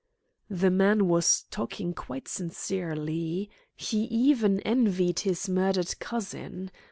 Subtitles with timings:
[0.49, 3.51] The man was talking quite sincerely.
[3.75, 6.71] He even envied his murdered cousin.